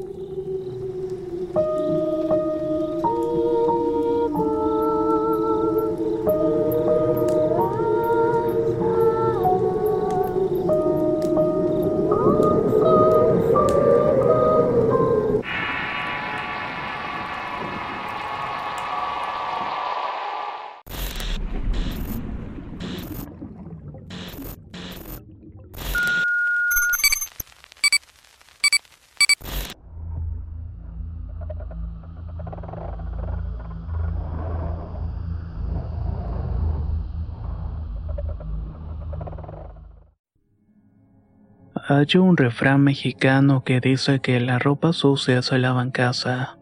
[0.00, 0.29] you
[41.92, 46.56] Hay un refrán mexicano que dice que la ropa sucia se lava en casa.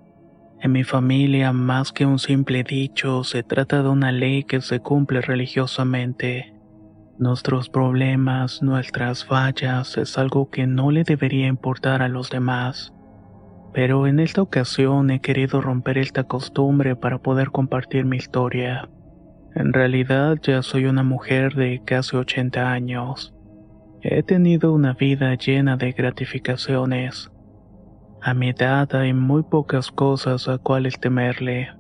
[0.62, 4.81] En mi familia, más que un simple dicho, se trata de una ley que se
[4.81, 6.55] cumple religiosamente.
[7.19, 12.95] Nuestros problemas, nuestras fallas, es algo que no le debería importar a los demás.
[13.75, 18.89] Pero en esta ocasión he querido romper esta costumbre para poder compartir mi historia.
[19.55, 23.34] En realidad ya soy una mujer de casi 80 años.
[24.00, 27.32] He tenido una vida llena de gratificaciones.
[28.22, 31.70] A mi edad hay muy pocas cosas a cuales temerle.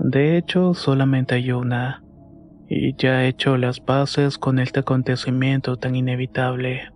[0.00, 2.02] De hecho, solamente hay una.
[2.68, 6.90] Y ya he hecho las paces con este acontecimiento tan inevitable.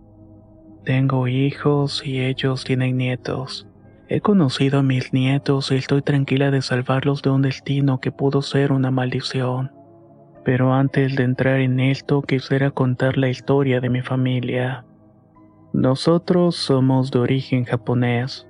[0.83, 3.65] Tengo hijos y ellos tienen nietos.
[4.09, 8.41] He conocido a mis nietos y estoy tranquila de salvarlos de un destino que pudo
[8.41, 9.71] ser una maldición.
[10.49, 14.83] Pero antes de entrar en esto quisiera contar la historia de mi familia.
[15.73, 18.47] Nosotros somos de origen japonés.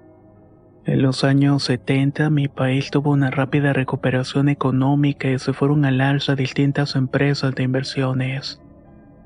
[0.86, 6.00] En los años 70 mi país tuvo una rápida recuperación económica y se fueron al
[6.00, 8.62] alza distintas empresas de inversiones.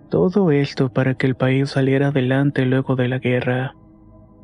[0.10, 3.76] Todo esto para que el país saliera adelante luego de la guerra.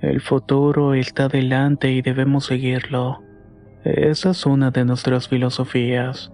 [0.01, 3.23] El futuro está adelante y debemos seguirlo.
[3.83, 6.31] Esa es una de nuestras filosofías.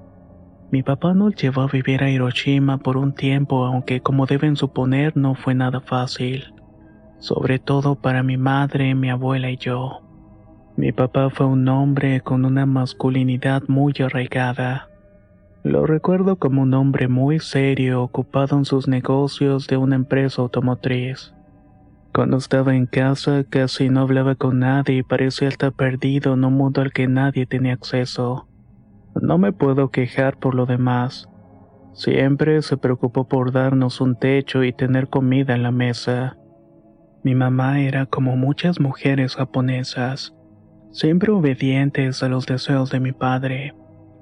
[0.71, 5.15] Mi papá nos llevó a vivir a Hiroshima por un tiempo, aunque como deben suponer
[5.15, 6.53] no fue nada fácil,
[7.19, 10.01] sobre todo para mi madre, mi abuela y yo.
[10.75, 14.89] Mi papá fue un hombre con una masculinidad muy arraigada.
[15.63, 21.33] Lo recuerdo como un hombre muy serio, ocupado en sus negocios de una empresa automotriz.
[22.13, 26.53] Cuando estaba en casa casi no hablaba con nadie y parecía estar perdido en un
[26.53, 28.47] mundo al que nadie tenía acceso.
[29.21, 31.29] No me puedo quejar por lo demás.
[31.93, 36.37] Siempre se preocupó por darnos un techo y tener comida en la mesa.
[37.23, 40.35] Mi mamá era como muchas mujeres japonesas,
[40.91, 43.73] siempre obedientes a los deseos de mi padre,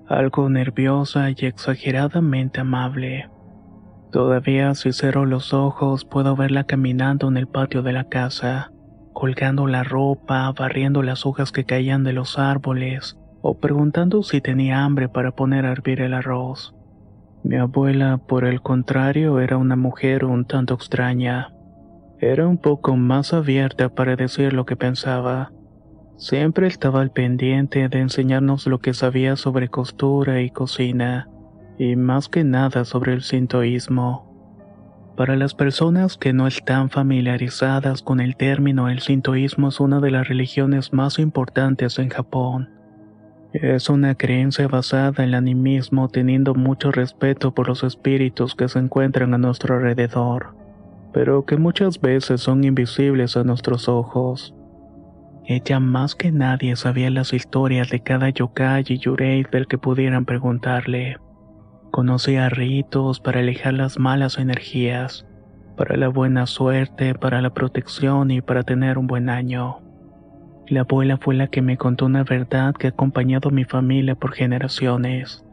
[0.08, 3.30] algo nerviosa y exageradamente amable.
[4.12, 8.72] Todavía si cierro los ojos puedo verla caminando en el patio de la casa,
[9.12, 14.86] colgando la ropa, barriendo las hojas que caían de los árboles, o preguntando si tenía
[14.86, 16.74] hambre para poner a hervir el arroz.
[17.44, 21.54] Mi abuela, por el contrario, era una mujer un tanto extraña.
[22.20, 25.52] Era un poco más abierta para decir lo que pensaba.
[26.16, 31.28] Siempre estaba al pendiente de enseñarnos lo que sabía sobre costura y cocina,
[31.78, 34.32] y más que nada sobre el sintoísmo.
[35.18, 40.12] Para las personas que no están familiarizadas con el término, el sintoísmo es una de
[40.12, 42.83] las religiones más importantes en Japón.
[43.54, 48.80] Es una creencia basada en el animismo teniendo mucho respeto por los espíritus que se
[48.80, 50.56] encuentran a nuestro alrededor,
[51.14, 54.56] pero que muchas veces son invisibles a nuestros ojos.
[55.46, 60.26] Ella más que nadie sabía las historias de cada yokai y yurei del que pudieran
[60.26, 61.18] preguntarle.
[61.92, 65.28] Conocía ritos para alejar las malas energías,
[65.78, 69.83] para la buena suerte, para la protección y para tener un buen año.
[70.68, 74.16] La abuela fue la que me contó una verdad que ha acompañado a mi familia
[74.16, 75.46] por generaciones.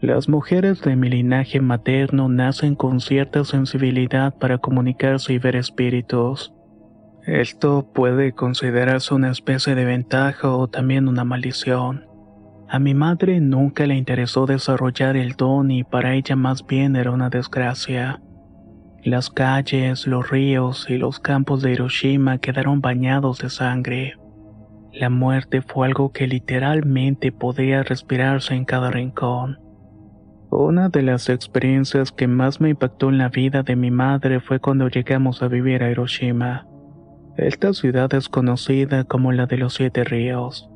[0.00, 6.52] Las mujeres de mi linaje materno nacen con cierta sensibilidad para comunicarse y ver espíritus.
[7.26, 12.06] Esto puede considerarse una especie de ventaja o también una maldición.
[12.68, 17.10] A mi madre nunca le interesó desarrollar el don y para ella más bien era
[17.10, 18.20] una desgracia.
[19.06, 24.16] Las calles, los ríos y los campos de Hiroshima quedaron bañados de sangre.
[24.92, 29.60] La muerte fue algo que literalmente podía respirarse en cada rincón.
[30.50, 34.58] Una de las experiencias que más me impactó en la vida de mi madre fue
[34.58, 36.66] cuando llegamos a vivir a Hiroshima.
[37.36, 40.68] Esta ciudad es conocida como la de los siete ríos.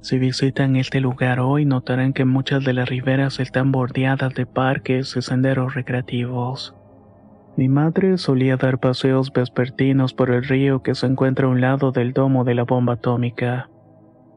[0.00, 5.14] Si visitan este lugar hoy notarán que muchas de las riberas están bordeadas de parques
[5.14, 6.74] y senderos recreativos.
[7.60, 11.92] Mi madre solía dar paseos vespertinos por el río que se encuentra a un lado
[11.92, 13.68] del domo de la bomba atómica.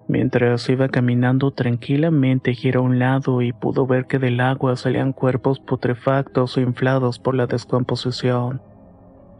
[0.10, 5.14] Mientras iba caminando tranquilamente giró a un lado y pudo ver que del agua salían
[5.14, 8.62] cuerpos putrefactos o inflados por la descomposición.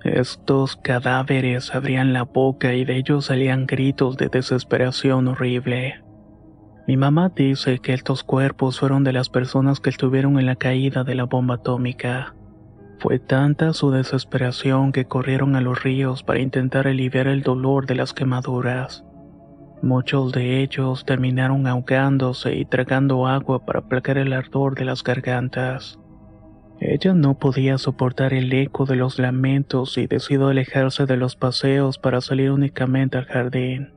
[0.06, 6.02] Estos cadáveres abrían la boca y de ellos salían gritos de desesperación horrible.
[6.88, 11.04] Mi mamá dice que estos cuerpos fueron de las personas que estuvieron en la caída
[11.04, 12.34] de la bomba atómica.
[13.00, 17.96] Fue tanta su desesperación que corrieron a los ríos para intentar aliviar el dolor de
[17.96, 19.04] las quemaduras.
[19.82, 26.00] Muchos de ellos terminaron ahogándose y tragando agua para aplacar el ardor de las gargantas.
[26.80, 31.98] Ella no podía soportar el eco de los lamentos y decidió alejarse de los paseos
[31.98, 33.92] para salir únicamente al jardín.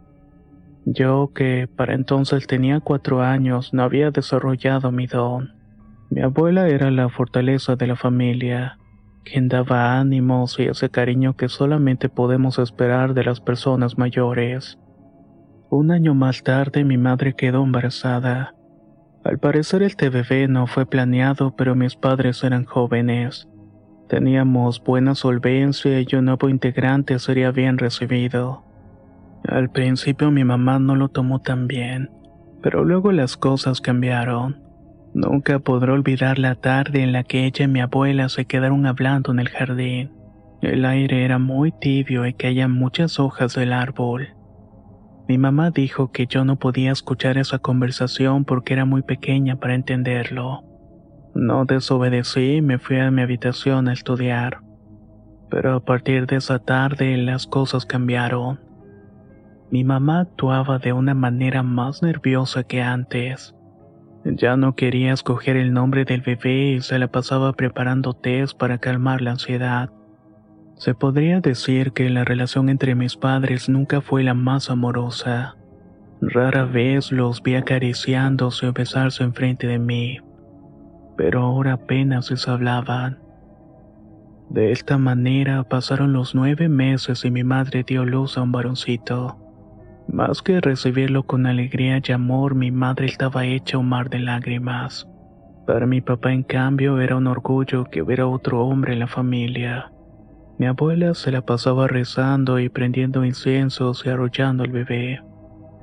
[0.84, 5.54] Yo, que para entonces tenía cuatro años, no había desarrollado mi don.
[6.10, 8.78] Mi abuela era la fortaleza de la familia
[9.26, 14.78] quien daba ánimos y ese cariño que solamente podemos esperar de las personas mayores.
[15.68, 18.54] Un año más tarde mi madre quedó embarazada.
[19.24, 23.48] Al parecer el TBV no fue planeado, pero mis padres eran jóvenes.
[24.08, 28.64] Teníamos buena solvencia y un nuevo integrante sería bien recibido.
[29.48, 32.10] Al principio mi mamá no lo tomó tan bien,
[32.62, 34.65] pero luego las cosas cambiaron.
[35.16, 39.32] Nunca podré olvidar la tarde en la que ella y mi abuela se quedaron hablando
[39.32, 40.12] en el jardín.
[40.60, 44.34] El aire era muy tibio y caían muchas hojas del árbol.
[45.26, 49.74] Mi mamá dijo que yo no podía escuchar esa conversación porque era muy pequeña para
[49.74, 50.62] entenderlo.
[51.34, 54.58] No desobedecí y me fui a mi habitación a estudiar.
[55.48, 58.60] Pero a partir de esa tarde las cosas cambiaron.
[59.70, 63.55] Mi mamá actuaba de una manera más nerviosa que antes.
[64.34, 68.78] Ya no quería escoger el nombre del bebé y se la pasaba preparando test para
[68.78, 69.90] calmar la ansiedad.
[70.74, 75.56] Se podría decir que la relación entre mis padres nunca fue la más amorosa.
[76.20, 80.18] Rara vez los vi acariciándose o besarse enfrente de mí,
[81.16, 83.20] pero ahora apenas se hablaban.
[84.50, 89.45] De esta manera pasaron los nueve meses y mi madre dio luz a un varoncito.
[90.08, 95.08] Más que recibirlo con alegría y amor, mi madre estaba hecha un mar de lágrimas.
[95.66, 99.90] Para mi papá, en cambio, era un orgullo que hubiera otro hombre en la familia.
[100.58, 105.20] Mi abuela se la pasaba rezando y prendiendo inciensos y arrollando al bebé.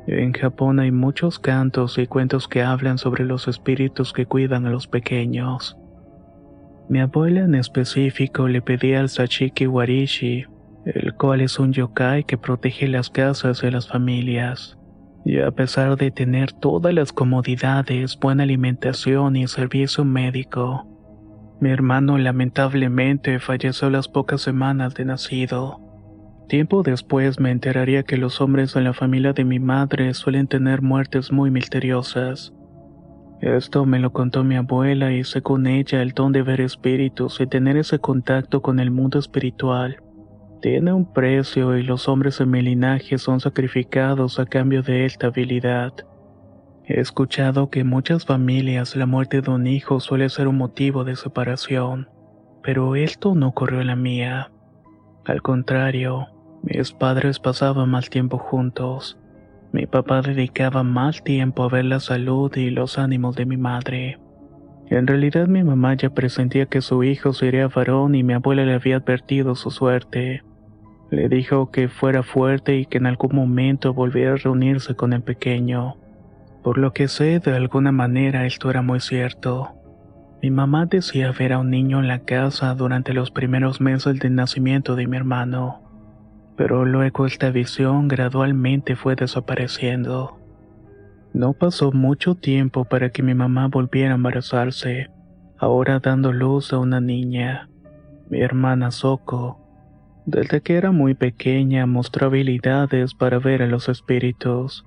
[0.07, 4.69] En Japón hay muchos cantos y cuentos que hablan sobre los espíritus que cuidan a
[4.69, 5.77] los pequeños.
[6.89, 10.45] Mi abuela en específico le pedía al Sachiki Warishi,
[10.85, 14.77] el cual es un yokai que protege las casas y las familias.
[15.25, 20.85] Y a pesar de tener todas las comodidades, buena alimentación y servicio médico,
[21.61, 25.79] mi hermano lamentablemente falleció las pocas semanas de nacido.
[26.49, 30.81] Tiempo después me enteraría que los hombres de la familia de mi madre suelen tener
[30.81, 32.53] muertes muy misteriosas.
[33.39, 37.47] Esto me lo contó mi abuela y según ella el don de ver espíritus y
[37.47, 40.02] tener ese contacto con el mundo espiritual
[40.63, 45.27] tiene un precio y los hombres de mi linaje son sacrificados a cambio de esta
[45.27, 45.91] habilidad.
[46.85, 51.03] He escuchado que en muchas familias la muerte de un hijo suele ser un motivo
[51.03, 52.07] de separación,
[52.63, 54.51] pero esto no ocurrió en la mía.
[55.25, 56.27] Al contrario,
[56.61, 59.19] mis padres pasaban más tiempo juntos.
[59.73, 64.17] Mi papá dedicaba más tiempo a ver la salud y los ánimos de mi madre.
[64.87, 68.75] En realidad mi mamá ya presentía que su hijo sería varón y mi abuela le
[68.75, 70.41] había advertido su suerte.
[71.13, 75.21] Le dijo que fuera fuerte y que en algún momento volviera a reunirse con el
[75.21, 75.95] pequeño.
[76.63, 79.75] Por lo que sé, de alguna manera esto era muy cierto.
[80.41, 84.33] Mi mamá decía ver a un niño en la casa durante los primeros meses del
[84.33, 85.83] nacimiento de mi hermano,
[86.57, 90.39] pero luego esta visión gradualmente fue desapareciendo.
[91.31, 95.11] No pasó mucho tiempo para que mi mamá volviera a embarazarse,
[95.59, 97.69] ahora dando luz a una niña,
[98.31, 99.62] mi hermana Soko,
[100.25, 104.85] desde que era muy pequeña mostró habilidades para ver a los espíritus.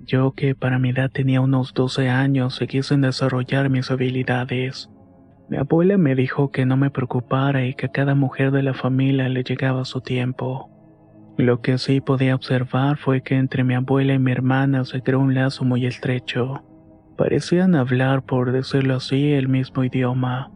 [0.00, 4.90] Yo que para mi edad tenía unos 12 años seguí sin desarrollar mis habilidades.
[5.48, 8.74] Mi abuela me dijo que no me preocupara y que a cada mujer de la
[8.74, 10.70] familia le llegaba su tiempo.
[11.38, 15.20] Lo que sí podía observar fue que entre mi abuela y mi hermana se creó
[15.20, 16.64] un lazo muy estrecho.
[17.16, 20.52] Parecían hablar, por decirlo así, el mismo idioma.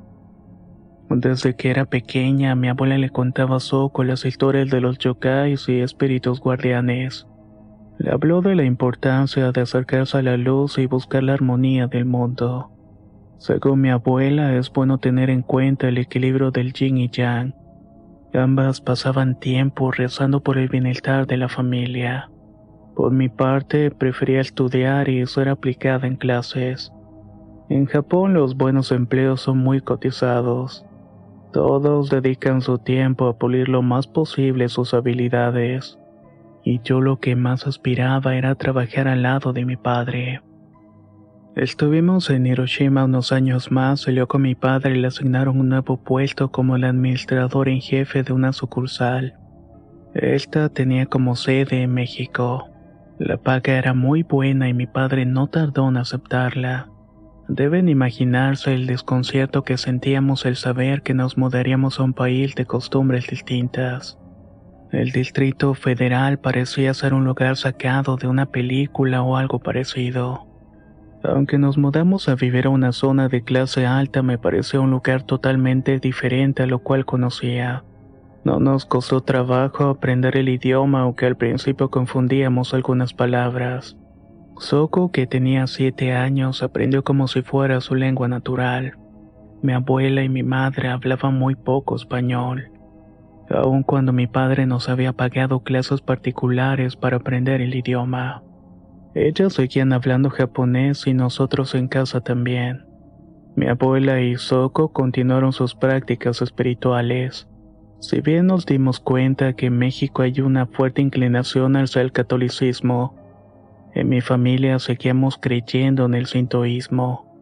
[1.14, 5.69] Desde que era pequeña, mi abuela le contaba a Soko las historias de los yokais
[5.69, 7.26] y espíritus guardianes.
[7.99, 12.07] Le habló de la importancia de acercarse a la luz y buscar la armonía del
[12.07, 12.71] mundo.
[13.37, 17.54] Según mi abuela, es bueno tener en cuenta el equilibrio del yin y yang.
[18.33, 22.31] Ambas pasaban tiempo rezando por el bienestar de la familia.
[22.97, 26.90] Por mi parte, prefería estudiar y ser aplicada en clases.
[27.69, 30.87] En Japón los buenos empleos son muy cotizados.
[31.52, 35.99] Todos dedican su tiempo a pulir lo más posible sus habilidades,
[36.64, 40.40] y yo lo que más aspiraba era trabajar al lado de mi padre.
[41.54, 45.99] Estuvimos en Hiroshima unos años más, salió con mi padre y le asignaron un nuevo
[45.99, 49.35] puesto como el administrador en jefe de una sucursal.
[50.14, 52.68] Esta tenía como sede en México.
[53.18, 56.91] La paga era muy buena y mi padre no tardó en aceptarla.
[57.49, 62.66] Deben imaginarse el desconcierto que sentíamos al saber que nos mudaríamos a un país de
[62.66, 64.18] costumbres distintas.
[64.92, 70.46] El Distrito Federal parecía ser un lugar sacado de una película o algo parecido.
[71.25, 75.22] Aunque nos mudamos a vivir a una zona de clase alta, me pareció un lugar
[75.22, 77.84] totalmente diferente a lo cual conocía.
[78.44, 83.96] No nos costó trabajo aprender el idioma, aunque al principio confundíamos algunas palabras.
[84.59, 88.99] Soko, que tenía siete años, aprendió como si fuera su lengua natural.
[89.62, 92.71] Mi abuela y mi madre hablaban muy poco español,
[93.50, 98.42] aun cuando mi padre nos había pagado clases particulares para aprender el idioma.
[99.14, 102.87] Ellas seguían hablando japonés y nosotros en casa también.
[103.54, 107.47] Mi abuela y Soko continuaron sus prácticas espirituales.
[108.00, 113.22] Si bien nos dimos cuenta que en México hay una fuerte inclinación hacia el catolicismo,
[113.94, 117.32] en mi familia seguíamos creyendo en el sintoísmo.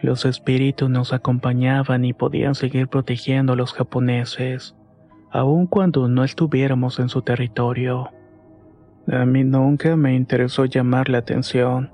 [0.00, 4.76] Los espíritus nos acompañaban y podían seguir protegiendo a los japoneses,
[5.30, 8.10] aun cuando no estuviéramos en su territorio.
[9.08, 11.92] A mí nunca me interesó llamar la atención.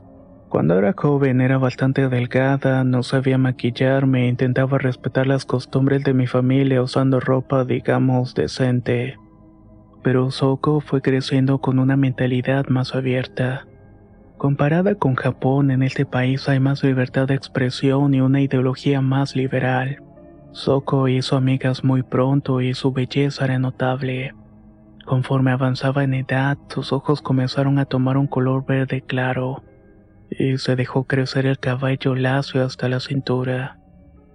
[0.48, 6.14] Cuando era joven era bastante delgada, no sabía maquillarme e intentaba respetar las costumbres de
[6.14, 9.16] mi familia usando ropa, digamos, decente.
[10.02, 13.66] Pero Soko fue creciendo con una mentalidad más abierta.
[14.42, 19.36] Comparada con Japón, en este país hay más libertad de expresión y una ideología más
[19.36, 20.02] liberal.
[20.50, 24.34] Soko hizo amigas muy pronto y su belleza era notable.
[25.06, 29.62] Conforme avanzaba en edad, sus ojos comenzaron a tomar un color verde claro,
[30.28, 33.78] y se dejó crecer el cabello lacio hasta la cintura.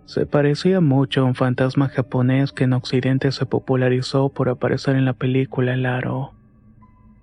[0.05, 5.03] Se parecía mucho a un fantasma japonés que en Occidente se popularizó por aparecer en
[5.03, 6.37] la película El Aro.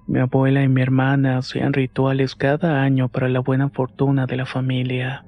[0.06, 4.44] Mi abuela y mi hermana hacían rituales cada año para la buena fortuna de la
[4.44, 5.24] familia.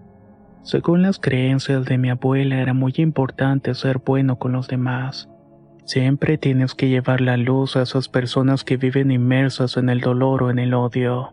[0.63, 5.31] Según las creencias de mi abuela era muy importante ser bueno con los demás.
[5.85, 10.43] Siempre tienes que llevar la luz a esas personas que viven inmersas en el dolor
[10.43, 11.33] o en el odio.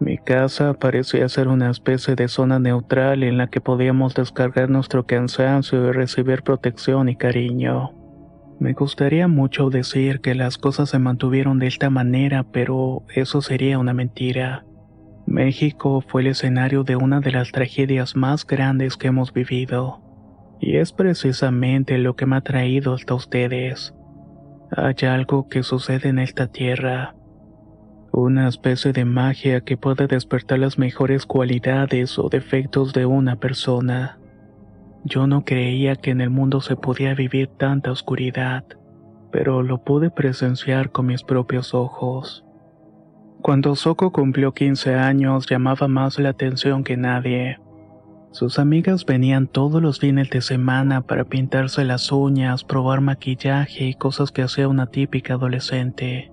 [0.00, 5.06] Mi casa parecía ser una especie de zona neutral en la que podíamos descargar nuestro
[5.06, 7.97] cansancio y recibir protección y cariño.
[8.60, 13.78] Me gustaría mucho decir que las cosas se mantuvieron de esta manera, pero eso sería
[13.78, 14.64] una mentira.
[15.26, 20.00] México fue el escenario de una de las tragedias más grandes que hemos vivido.
[20.58, 23.94] Y es precisamente lo que me ha traído hasta ustedes.
[24.70, 27.14] Hay algo que sucede en esta tierra.
[28.10, 34.18] Una especie de magia que puede despertar las mejores cualidades o defectos de una persona.
[35.04, 38.64] Yo no creía que en el mundo se podía vivir tanta oscuridad,
[39.30, 42.44] pero lo pude presenciar con mis propios ojos.
[43.40, 47.58] Cuando Soko cumplió 15 años llamaba más la atención que nadie.
[48.32, 53.94] Sus amigas venían todos los fines de semana para pintarse las uñas, probar maquillaje y
[53.94, 56.30] cosas que hacía una típica adolescente.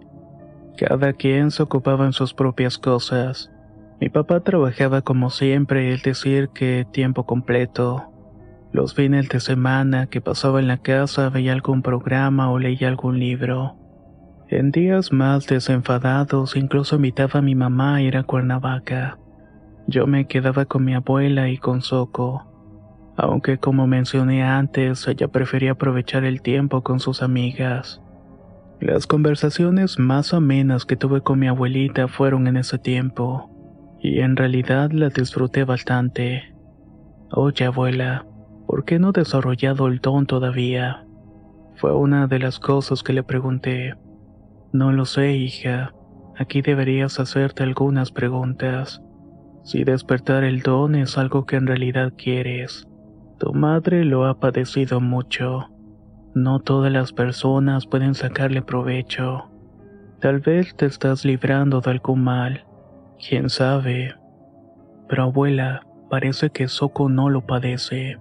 [0.77, 3.51] Cada quien se ocupaba en sus propias cosas.
[4.01, 8.11] Mi papá trabajaba como siempre, es decir, que tiempo completo.
[8.75, 13.19] Los fines de semana que pasaba en la casa veía algún programa o leía algún
[13.19, 13.77] libro.
[14.49, 19.17] En días más desenfadados incluso invitaba a mi mamá a ir a Cuernavaca.
[19.87, 22.43] Yo me quedaba con mi abuela y con Soco,
[23.15, 28.01] aunque como mencioné antes, ella prefería aprovechar el tiempo con sus amigas.
[28.81, 33.49] Las conversaciones más amenas que tuve con mi abuelita fueron en ese tiempo,
[34.01, 36.53] y en realidad las disfruté bastante.
[37.31, 38.25] Oye abuela,
[38.67, 41.05] ¿Por qué no he desarrollado el don todavía?
[41.75, 43.95] Fue una de las cosas que le pregunté.
[44.71, 45.93] No lo sé, hija.
[46.37, 49.01] Aquí deberías hacerte algunas preguntas.
[49.63, 52.87] Si despertar el don es algo que en realidad quieres.
[53.39, 55.69] Tu madre lo ha padecido mucho.
[56.33, 59.49] No todas las personas pueden sacarle provecho.
[60.19, 62.65] Tal vez te estás librando de algún mal.
[63.17, 64.15] Quién sabe.
[65.07, 68.17] Pero abuela, parece que Soko no lo padece.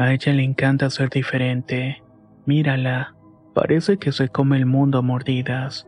[0.00, 2.02] A ella le encanta ser diferente.
[2.46, 3.14] Mírala,
[3.54, 5.86] parece que se come el mundo a mordidas.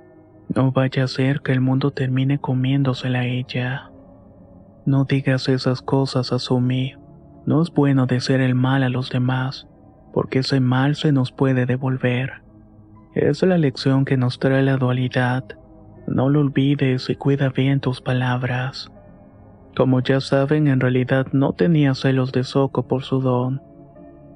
[0.54, 3.90] No vaya a ser que el mundo termine comiéndosela a ella.
[4.84, 6.92] No digas esas cosas, Asumi.
[7.46, 9.66] No es bueno decir el mal a los demás,
[10.12, 12.42] porque ese mal se nos puede devolver.
[13.14, 15.42] Es la lección que nos trae la dualidad.
[16.06, 18.92] No lo olvides y cuida bien tus palabras.
[19.74, 23.71] Como ya saben, en realidad no tenía celos de Soco por su don.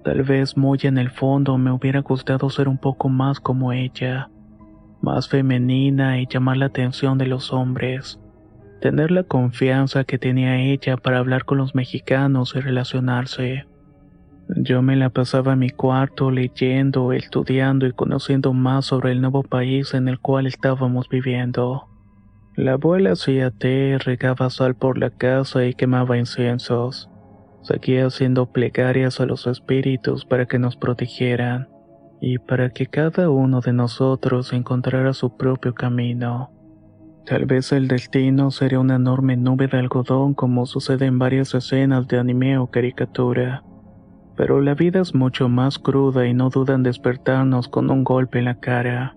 [0.06, 4.30] Tal vez muy en el fondo me hubiera gustado ser un poco más como ella,
[5.02, 8.20] más femenina y llamar la atención de los hombres,
[8.80, 13.66] tener la confianza que tenía ella para hablar con los mexicanos y relacionarse.
[14.48, 19.42] Yo me la pasaba en mi cuarto leyendo, estudiando y conociendo más sobre el nuevo
[19.42, 21.88] país en el cual estábamos viviendo.
[22.54, 27.10] La abuela hacía té, regaba sal por la casa y quemaba inciensos.
[27.66, 31.68] Seguía haciendo plegarias a los espíritus para que nos protegieran
[32.20, 36.52] y para que cada uno de nosotros encontrara su propio camino.
[37.26, 42.06] Tal vez el destino sería una enorme nube de algodón como sucede en varias escenas
[42.06, 43.64] de anime o caricatura.
[44.36, 48.44] Pero la vida es mucho más cruda y no dudan despertarnos con un golpe en
[48.44, 49.16] la cara.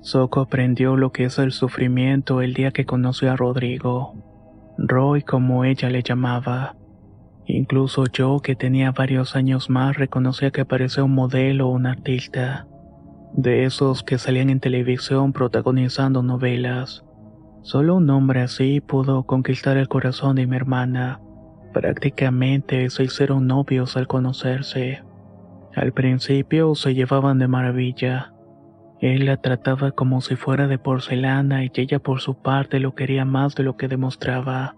[0.00, 4.14] Soko aprendió lo que es el sufrimiento el día que conoció a Rodrigo.
[4.78, 6.74] Roy como ella le llamaba.
[7.48, 12.66] Incluso yo, que tenía varios años más, reconocía que parecía un modelo o un artista.
[13.32, 17.06] De esos que salían en televisión protagonizando novelas.
[17.62, 21.22] Solo un hombre así pudo conquistar el corazón de mi hermana.
[21.72, 25.02] Prácticamente se hicieron novios al conocerse.
[25.74, 28.34] Al principio se llevaban de maravilla.
[29.00, 33.24] Él la trataba como si fuera de porcelana y ella por su parte lo quería
[33.24, 34.74] más de lo que demostraba.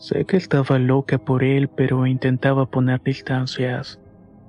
[0.00, 4.00] Sé que estaba loca por él, pero intentaba poner distancias,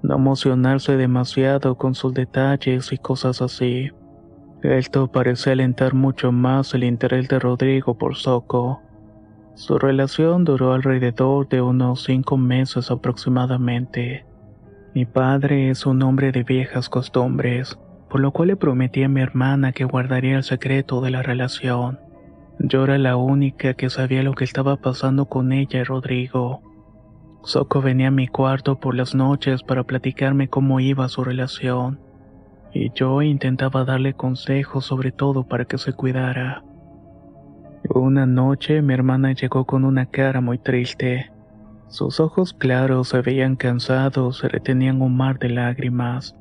[0.02, 3.92] no emocionarse demasiado con sus detalles y cosas así.
[4.64, 8.82] Esto parecía alentar mucho más el interés de Rodrigo por Soco.
[9.56, 14.26] Su relación duró alrededor de unos cinco meses aproximadamente.
[14.96, 17.78] Mi padre es un hombre de viejas costumbres,
[18.10, 22.00] por lo cual le prometí a mi hermana que guardaría el secreto de la relación.
[22.64, 26.62] Yo era la única que sabía lo que estaba pasando con ella y Rodrigo.
[27.44, 32.00] Soco venía a mi cuarto por las noches para platicarme cómo iba su relación,
[32.72, 36.64] y yo intentaba darle consejos sobre todo para que se cuidara.
[37.96, 41.32] Una noche mi hermana llegó con una cara muy triste.
[41.88, 46.36] Sus ojos claros se veían cansados y retenían un mar de lágrimas.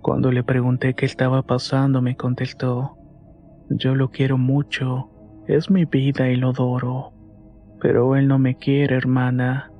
[0.00, 2.96] Cuando le pregunté qué estaba pasando me contestó,
[3.68, 5.10] yo lo quiero mucho,
[5.46, 7.12] es mi vida y lo adoro.
[7.80, 9.70] Pero él no me quiere, hermana.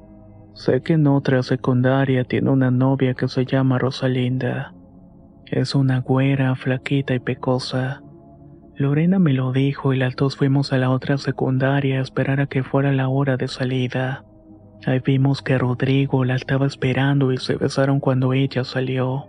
[0.55, 4.75] Sé que en otra secundaria tiene una novia que se llama Rosalinda.
[5.47, 8.03] Es una güera, flaquita y pecosa.
[8.75, 12.47] Lorena me lo dijo y las dos fuimos a la otra secundaria a esperar a
[12.47, 14.25] que fuera la hora de salida.
[14.85, 19.27] Ahí vimos que Rodrigo la estaba esperando y se besaron cuando ella salió.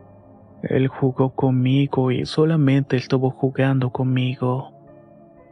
[0.63, 4.76] Él jugó conmigo y solamente estuvo jugando conmigo.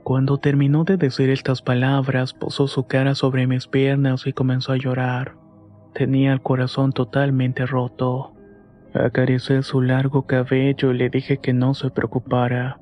[0.05, 4.77] Cuando terminó de decir estas palabras, posó su cara sobre mis piernas y comenzó a
[4.77, 5.33] llorar.
[5.95, 8.35] Tenía el corazón totalmente roto.
[8.93, 12.79] Acaricié su largo cabello y le dije que no se preocupara.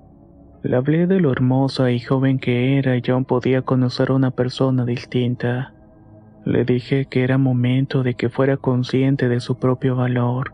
[0.63, 4.31] Le hablé de lo hermosa y joven que era y aún podía conocer a una
[4.31, 5.73] persona distinta.
[6.43, 10.53] Le dije que era momento de que fuera consciente de su propio valor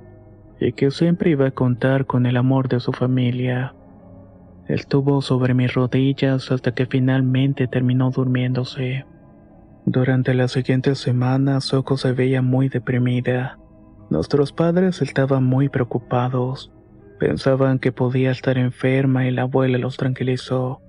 [0.60, 3.74] y que siempre iba a contar con el amor de su familia.
[4.70, 9.04] Estuvo sobre mis rodillas hasta que finalmente terminó durmiéndose.
[9.88, 13.58] Durante las siguientes semanas, Soko se veía muy deprimida.
[14.12, 16.72] Nuestros padres estaban muy preocupados.
[17.20, 20.84] Pensaban que podía estar enferma y la abuela los tranquilizó.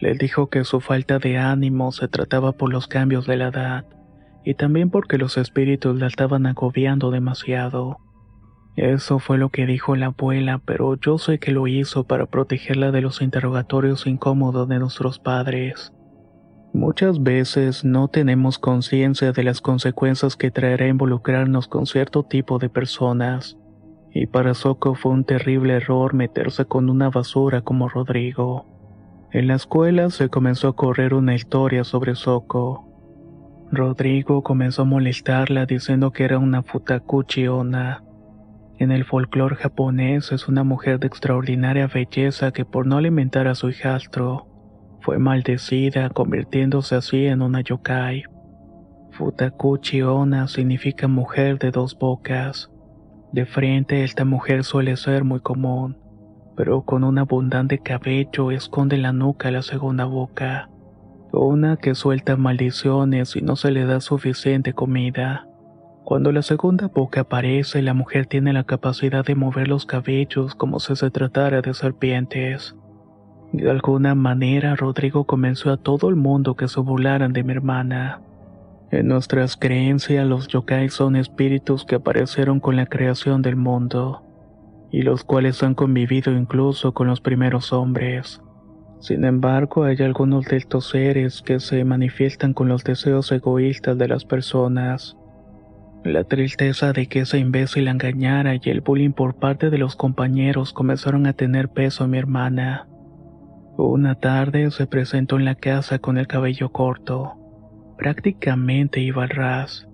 [0.00, 3.84] Les dijo que su falta de ánimo se trataba por los cambios de la edad
[4.42, 7.98] y también porque los espíritus la estaban agobiando demasiado.
[8.76, 12.90] Eso fue lo que dijo la abuela, pero yo sé que lo hizo para protegerla
[12.90, 15.92] de los interrogatorios incómodos de nuestros padres.
[16.72, 22.70] Muchas veces no tenemos conciencia de las consecuencias que traerá involucrarnos con cierto tipo de
[22.70, 23.58] personas,
[24.10, 28.66] y para Soko fue un terrible error meterse con una basura como Rodrigo.
[29.32, 32.88] En la escuela se comenzó a correr una historia sobre Soko.
[33.70, 38.02] Rodrigo comenzó a molestarla diciendo que era una futakuchi ona.
[38.82, 43.54] En el folclore japonés es una mujer de extraordinaria belleza que por no alimentar a
[43.54, 44.48] su hijastro,
[45.02, 48.24] fue maldecida convirtiéndose así en una yokai.
[49.12, 52.72] Futakuchi Ona significa mujer de dos bocas.
[53.30, 55.96] De frente esta mujer suele ser muy común,
[56.56, 60.68] pero con un abundante cabello esconde la nuca la segunda boca.
[61.30, 65.46] Una que suelta maldiciones y no se le da suficiente comida.
[66.12, 70.78] Cuando la segunda boca aparece, la mujer tiene la capacidad de mover los cabellos como
[70.78, 72.76] si se tratara de serpientes.
[73.54, 78.20] De alguna manera, Rodrigo convenció a todo el mundo que se burlaran de mi hermana.
[78.90, 84.22] En nuestras creencias, los yokai son espíritus que aparecieron con la creación del mundo,
[84.90, 88.42] y los cuales han convivido incluso con los primeros hombres.
[89.00, 94.08] Sin embargo, hay algunos de estos seres que se manifiestan con los deseos egoístas de
[94.08, 95.16] las personas.
[96.04, 100.72] La tristeza de que esa imbécil engañara y el bullying por parte de los compañeros
[100.72, 102.88] comenzaron a tener peso en mi hermana.
[103.76, 107.38] Una tarde se presentó en la casa con el cabello corto
[108.02, 109.86] prácticamente iba al ras.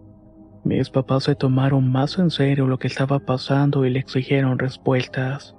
[0.64, 5.54] Mis papás se tomaron más en serio lo que estaba pasando y le exigieron respuestas.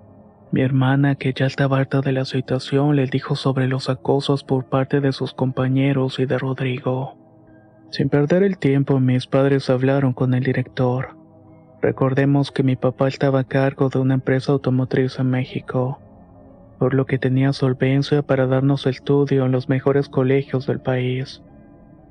[0.52, 4.68] Mi hermana, que ya estaba harta de la situación, le dijo sobre los acosos por
[4.68, 7.29] parte de sus compañeros y de Rodrigo.
[7.92, 11.16] Sin perder el tiempo, mis padres hablaron con el director.
[11.82, 16.00] Recordemos que mi papá estaba a cargo de una empresa automotriz en México,
[16.78, 21.42] por lo que tenía solvencia para darnos estudio en los mejores colegios del país.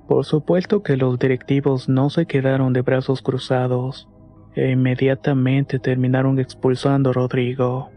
[0.09, 4.09] Por supuesto que los directivos no se quedaron de brazos cruzados
[4.57, 7.91] e inmediatamente terminaron expulsando a Rodrigo.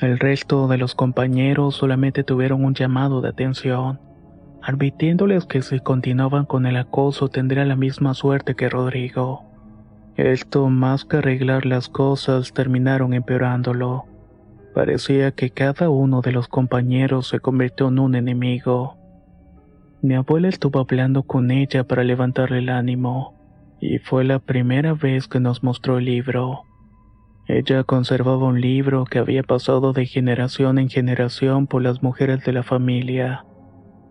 [0.00, 4.00] El resto de los compañeros solamente tuvieron un llamado de atención,
[4.62, 9.44] advirtiéndoles que si continuaban con el acoso tendría la misma suerte que Rodrigo.
[10.16, 14.06] Esto más que arreglar las cosas terminaron empeorándolo.
[14.74, 18.96] Parecía que cada uno de los compañeros se convirtió en un enemigo.
[20.02, 23.34] Mi abuela estuvo hablando con ella para levantarle el ánimo,
[23.80, 26.62] y fue la primera vez que nos mostró el libro.
[27.48, 32.52] Ella conservaba un libro que había pasado de generación en generación por las mujeres de
[32.52, 33.44] la familia.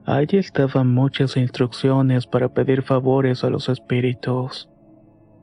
[0.08, 4.70] Allí estaban muchas instrucciones para pedir favores a los espíritus,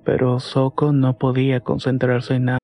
[0.06, 2.58] pero Soko no podía concentrarse en nada.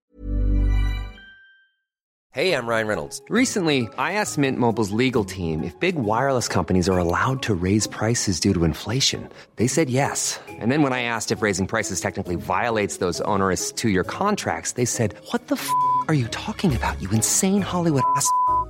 [2.33, 3.21] Hey, I'm Ryan Reynolds.
[3.29, 7.87] Recently, I asked Mint Mobile's legal team if big wireless companies are allowed to raise
[7.87, 9.29] prices due to inflation.
[9.57, 10.41] They said yes.
[10.49, 14.87] And then when I asked if raising prices technically violates those onerous two-year contracts, they
[14.87, 15.69] said, "What the f***
[16.09, 16.97] are you talking about?
[17.03, 18.27] You insane Hollywood ass."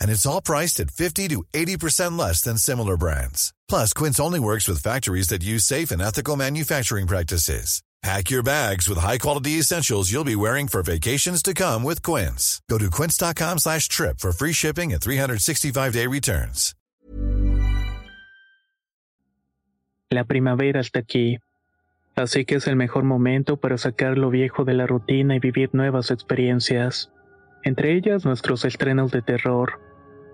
[0.00, 3.52] And it's all priced at 50 to 80% less than similar brands.
[3.68, 7.82] Plus, Quince only works with factories that use safe and ethical manufacturing practices.
[8.02, 12.62] Pack your bags with high-quality essentials you'll be wearing for vacations to come with Quince.
[12.70, 16.74] Go to quince.com slash trip for free shipping and 365-day returns.
[20.10, 21.38] La primavera está aquí,
[22.16, 25.70] así que es el mejor momento para sacar lo viejo de la rutina y vivir
[25.72, 27.10] nuevas experiencias,
[27.64, 29.78] entre ellas nuestros estrenos de terror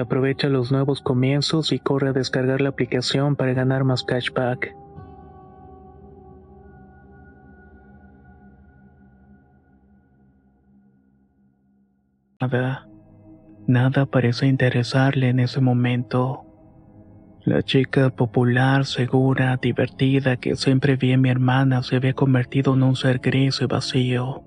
[0.00, 4.74] Aprovecha los nuevos comienzos y corre a descargar la aplicación para ganar más cashback.
[12.40, 12.88] Nada,
[13.66, 16.46] nada parece interesarle en ese momento.
[17.44, 22.82] La chica popular, segura, divertida que siempre vi en mi hermana se había convertido en
[22.82, 24.42] un ser gris y vacío.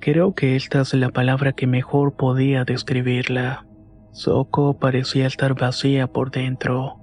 [0.00, 3.66] Creo que esta es la palabra que mejor podía describirla.
[4.16, 6.96] Soko parecía estar vacía por dentro.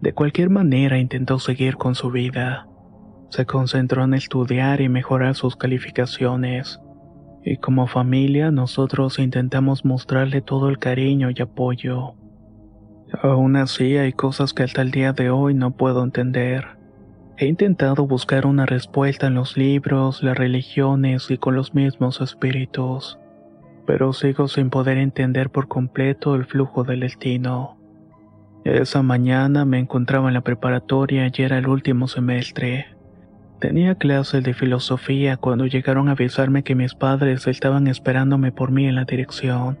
[0.00, 2.66] De cualquier manera intentó seguir con su vida.
[3.28, 6.80] Se concentró en estudiar y mejorar sus calificaciones.
[7.44, 12.14] Y como familia nosotros intentamos mostrarle todo el cariño y apoyo.
[13.22, 16.76] Aún así hay cosas que hasta el día de hoy no puedo entender.
[17.36, 23.16] He intentado buscar una respuesta en los libros, las religiones y con los mismos espíritus
[23.88, 27.78] pero sigo sin poder entender por completo el flujo del destino.
[28.62, 32.94] Esa mañana me encontraba en la preparatoria y era el último semestre.
[33.60, 38.84] Tenía clases de filosofía cuando llegaron a avisarme que mis padres estaban esperándome por mí
[38.84, 39.78] en la dirección.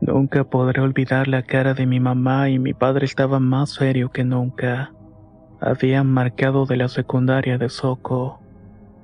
[0.00, 4.24] Nunca podré olvidar la cara de mi mamá y mi padre estaba más serio que
[4.24, 4.92] nunca.
[5.60, 8.39] Habían marcado de la secundaria de Soco.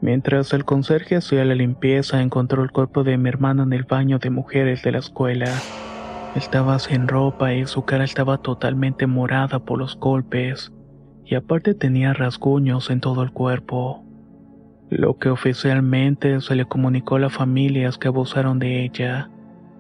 [0.07, 4.21] Mientras el conserje hacía la limpieza, encontró el cuerpo de mi hermana en el baño
[4.21, 5.51] de mujeres de la escuela.
[6.37, 10.73] Estaba sin ropa y su cara estaba totalmente morada por los golpes,
[11.25, 14.05] y aparte tenía rasguños en todo el cuerpo.
[14.91, 19.29] Lo que oficialmente se le comunicó a las familias que abusaron de ella,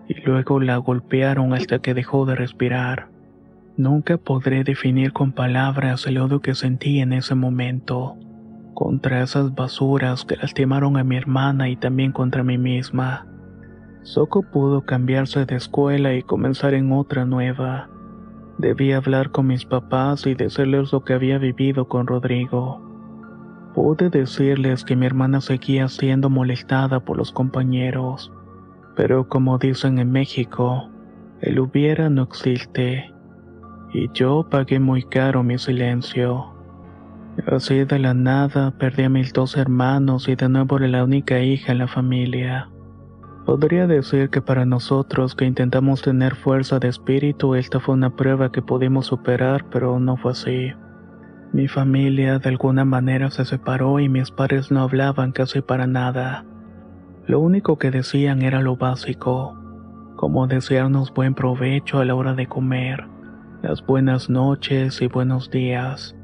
[0.08, 3.10] y luego la golpearon hasta que dejó de respirar.
[3.76, 8.16] Nunca podré definir con palabras el odio que sentí en ese momento
[8.76, 13.26] contra esas basuras que lastimaron a mi hermana y también contra mí misma.
[14.02, 17.88] Soko pudo cambiarse de escuela y comenzar en otra nueva.
[18.58, 22.82] Debí hablar con mis papás y decirles lo que había vivido con Rodrigo.
[23.74, 28.30] Pude decirles que mi hermana seguía siendo molestada por los compañeros,
[28.94, 30.90] pero como dicen en México,
[31.40, 33.10] el hubiera no existe,
[33.94, 36.55] y yo pagué muy caro mi silencio.
[37.44, 41.40] Así de la nada perdí a mis dos hermanos y de nuevo era la única
[41.40, 42.70] hija en la familia.
[43.44, 48.50] Podría decir que para nosotros que intentamos tener fuerza de espíritu esta fue una prueba
[48.50, 50.72] que pudimos superar, pero no fue así.
[51.52, 56.44] Mi familia de alguna manera se separó y mis padres no hablaban casi para nada.
[57.26, 59.56] Lo único que decían era lo básico,
[60.16, 63.06] como desearnos buen provecho a la hora de comer,
[63.62, 66.15] las buenas noches y buenos días.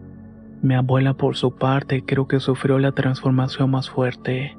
[0.62, 4.56] Mi abuela por su parte creo que sufrió la transformación más fuerte.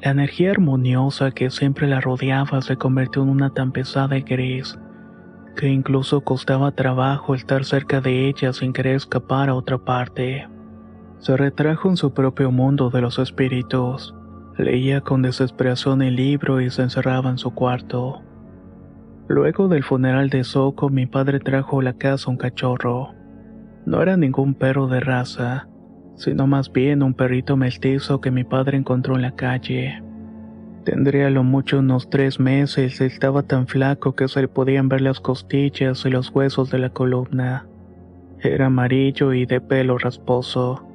[0.00, 4.78] La energía armoniosa que siempre la rodeaba se convirtió en una tan pesada y gris,
[5.56, 10.48] que incluso costaba trabajo estar cerca de ella sin querer escapar a otra parte.
[11.18, 14.14] Se retrajo en su propio mundo de los espíritus,
[14.56, 18.22] leía con desesperación el libro y se encerraba en su cuarto.
[19.26, 23.19] Luego del funeral de Soko, mi padre trajo a la casa un cachorro.
[23.86, 25.68] No era ningún perro de raza,
[26.16, 30.02] sino más bien un perrito mestizo que mi padre encontró en la calle.
[30.84, 35.02] Tendría lo mucho unos tres meses y estaba tan flaco que se le podían ver
[35.02, 37.66] las costillas y los huesos de la columna.
[38.40, 40.86] Era amarillo y de pelo rasposo.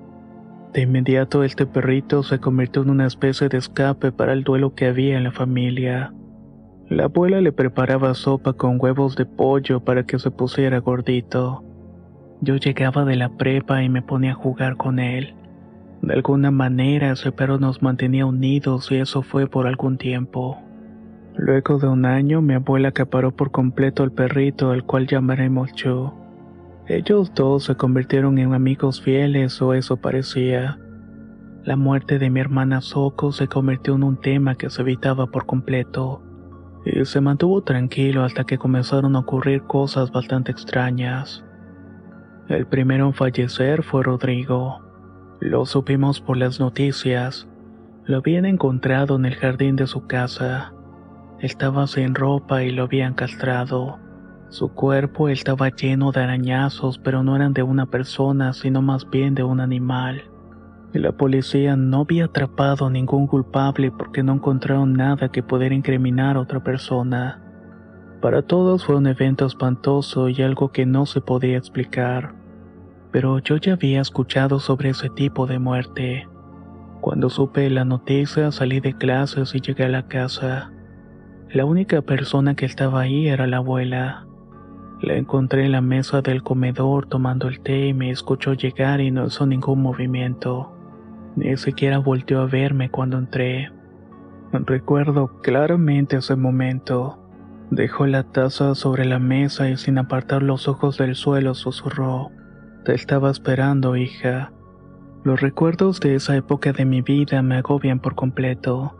[0.74, 4.88] De inmediato este perrito se convirtió en una especie de escape para el duelo que
[4.88, 6.14] había en la familia.
[6.90, 11.64] La abuela le preparaba sopa con huevos de pollo para que se pusiera gordito.
[12.42, 15.34] Yo llegaba de la prepa y me ponía a jugar con él.
[16.02, 20.60] De alguna manera ese perro nos mantenía unidos y eso fue por algún tiempo.
[21.38, 26.14] Luego de un año mi abuela acaparó por completo al perrito al cual llamaremos Chu.
[26.88, 30.78] Ellos dos se convirtieron en amigos fieles o eso parecía.
[31.64, 35.48] La muerte de mi hermana Soko se convirtió en un tema que se evitaba por
[35.48, 36.22] completo.
[36.86, 41.44] Y se mantuvo tranquilo hasta que comenzaron a ocurrir cosas bastante extrañas.
[42.48, 44.80] El primero en fallecer fue Rodrigo.
[45.40, 47.48] Lo supimos por las noticias.
[48.06, 50.72] Lo habían encontrado en el jardín de su casa.
[51.40, 54.00] Estaba sin ropa y lo habían castrado.
[54.50, 59.34] Su cuerpo estaba lleno de arañazos, pero no eran de una persona, sino más bien
[59.34, 60.30] de un animal.
[60.94, 66.38] La policía no había atrapado a ningún culpable porque no encontraron nada que pudiera incriminar
[66.38, 67.42] a otra persona.
[68.22, 72.34] Para todos fue un evento espantoso y algo que no se podía explicar.
[73.12, 76.28] Pero yo ya había escuchado sobre ese tipo de muerte.
[77.02, 80.72] Cuando supe la noticia salí de clases y llegué a la casa.
[81.50, 84.26] La única persona que estaba ahí era la abuela.
[85.02, 89.12] La encontré en la mesa del comedor tomando el té y me escuchó llegar y
[89.12, 90.74] no hizo ningún movimiento.
[91.36, 93.72] Ni siquiera volteó a verme cuando entré.
[94.52, 97.20] Recuerdo claramente ese momento.
[97.76, 102.32] Dejó la taza sobre la mesa y sin apartar los ojos del suelo susurró.
[102.86, 104.54] Te estaba esperando, hija.
[105.26, 108.96] Los recuerdos de esa época de mi vida me agobian por completo.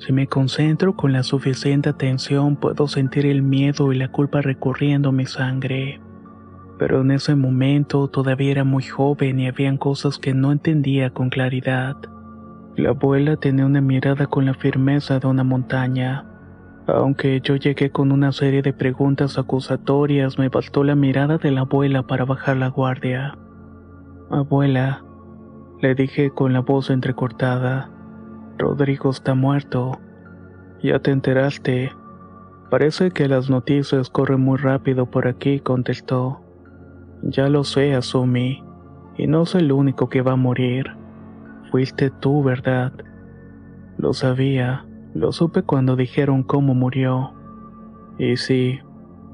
[0.00, 5.12] Si me concentro con la suficiente atención puedo sentir el miedo y la culpa recorriendo
[5.12, 6.00] mi sangre.
[6.80, 11.30] Pero en ese momento todavía era muy joven y habían cosas que no entendía con
[11.30, 11.98] claridad.
[12.74, 16.31] La abuela tenía una mirada con la firmeza de una montaña.
[16.86, 21.60] Aunque yo llegué con una serie de preguntas acusatorias, me bastó la mirada de la
[21.60, 23.38] abuela para bajar la guardia.
[24.30, 25.04] Abuela,
[25.80, 27.90] le dije con la voz entrecortada,
[28.58, 29.98] Rodrigo está muerto.
[30.82, 31.92] Ya te enteraste.
[32.70, 36.40] Parece que las noticias corren muy rápido por aquí, contestó.
[37.22, 38.64] Ya lo sé, Asumi,
[39.16, 40.86] y no soy el único que va a morir.
[41.70, 42.92] Fuiste tú, ¿verdad?
[43.98, 44.84] Lo sabía.
[45.14, 47.34] Lo supe cuando dijeron cómo murió.
[48.18, 48.80] Y sí,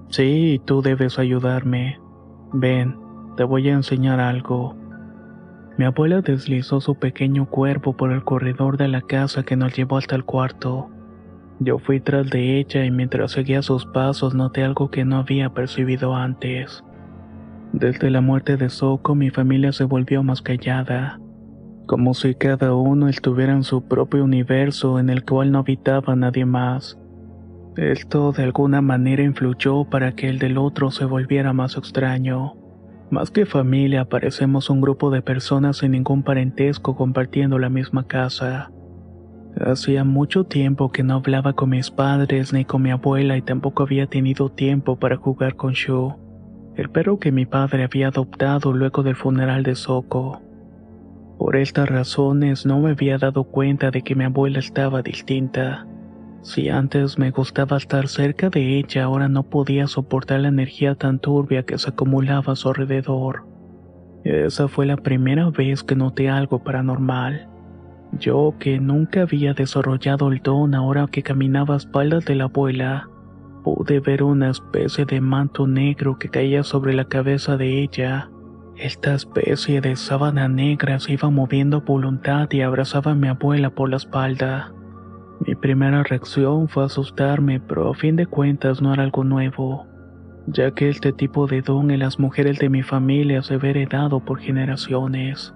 [0.09, 2.01] sí, tú debes ayudarme.
[2.53, 2.97] Ven,
[3.37, 4.77] te voy a enseñar algo.
[5.77, 9.99] Mi abuela deslizó su pequeño cuerpo por el corredor de la casa que nos llevó
[9.99, 10.89] hasta el cuarto.
[11.61, 15.51] Yo fui tras de ella y mientras seguía sus pasos noté algo que no había
[15.51, 16.83] percibido antes.
[17.73, 21.21] Desde la muerte de Soko mi familia se volvió más callada
[21.89, 26.45] como si cada uno estuviera en su propio universo en el cual no habitaba nadie
[26.45, 26.99] más.
[27.79, 32.57] Esto de alguna manera influyó para que el del otro se volviera más extraño.
[33.11, 38.71] Más que familia, parecemos un grupo de personas sin ningún parentesco compartiendo la misma casa.
[39.59, 43.85] Hacía mucho tiempo que no hablaba con mis padres ni con mi abuela y tampoco
[43.85, 46.17] había tenido tiempo para jugar con Shu,
[46.77, 50.43] el perro que mi padre había adoptado luego del funeral de Soko.
[51.39, 55.87] Por estas razones no me había dado cuenta de que mi abuela estaba distinta.
[56.43, 61.21] Si antes me gustaba estar cerca de ella, ahora no podía soportar la energía tan
[61.21, 63.47] turbia que se acumulaba a su alrededor.
[64.25, 67.49] Esa fue la primera vez que noté algo paranormal.
[68.19, 73.09] Yo, que nunca había desarrollado el don ahora que caminaba a espaldas de la abuela,
[73.63, 78.31] pude ver una especie de manto negro que caía sobre la cabeza de ella.
[78.79, 83.71] Esta especie de sábana negra se iba moviendo a voluntad y abrazaba a mi abuela
[83.71, 84.73] por la espalda.
[85.45, 89.85] Mi primera reacción fue asustarme, pero a fin de cuentas no era algo nuevo,
[90.47, 94.25] ya que este tipo de don en las mujeres de mi familia se ve heredado
[94.25, 95.53] por generaciones.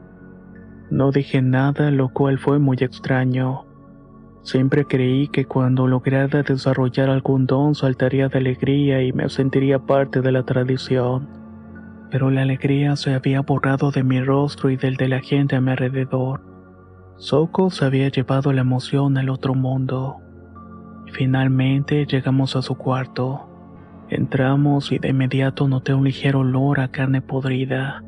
[0.91, 3.67] No dije nada, lo cual fue muy extraño.
[4.43, 10.23] Siempre creí que cuando lograra desarrollar algún don saltaría de alegría y me sentiría parte
[10.23, 11.42] de la tradición
[12.13, 15.63] pero la alegría se había borrado de mi rostro y del de la gente a
[15.63, 16.43] mi alrededor.
[17.17, 20.19] Soko se había llevado la emoción al otro mundo.
[21.15, 23.49] Finalmente llegamos a su cuarto.
[24.11, 28.05] Entramos y de inmediato noté un ligero olor a carne podrida.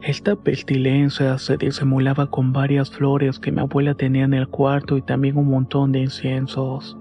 [0.00, 5.02] Esta pestilencia se disimulaba con varias flores que mi abuela tenía en el cuarto y
[5.02, 6.96] también un montón de inciensos.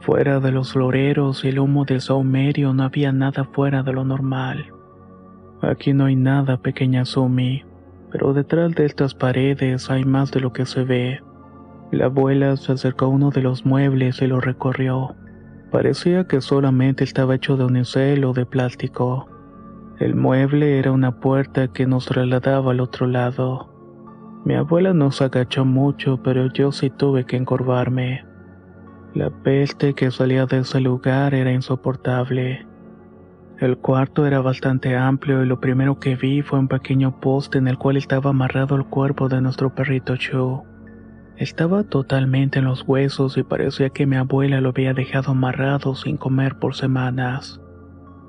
[0.00, 4.04] Fuera de los floreros y el humo del saumerio no había nada fuera de lo
[4.04, 4.74] normal.
[5.62, 7.64] Aquí no hay nada, pequeña Sumi,
[8.10, 11.20] pero detrás de estas paredes hay más de lo que se ve.
[11.92, 15.14] La abuela se acercó a uno de los muebles y lo recorrió.
[15.70, 19.28] Parecía que solamente estaba hecho de unicel o de plástico.
[19.98, 23.70] El mueble era una puerta que nos trasladaba al otro lado.
[24.44, 28.24] Mi abuela no se agachó mucho, pero yo sí tuve que encorvarme.
[29.12, 32.66] La peste que salía de ese lugar era insoportable.
[33.60, 37.68] El cuarto era bastante amplio y lo primero que vi fue un pequeño poste en
[37.68, 40.62] el cual estaba amarrado el cuerpo de nuestro perrito Chu.
[41.36, 46.16] Estaba totalmente en los huesos y parecía que mi abuela lo había dejado amarrado sin
[46.16, 47.60] comer por semanas.